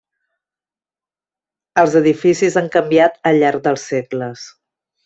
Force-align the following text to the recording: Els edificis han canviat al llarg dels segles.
Els 1.83 1.99
edificis 2.01 2.59
han 2.63 2.73
canviat 2.79 3.23
al 3.33 3.43
llarg 3.45 3.65
dels 3.71 3.89
segles. 3.95 4.53